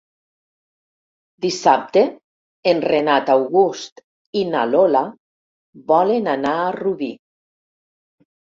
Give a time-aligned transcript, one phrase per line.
[1.45, 2.01] Dissabte
[2.71, 4.03] en Renat August
[4.41, 5.05] i na Lola
[5.93, 7.13] volen anar a Rubí.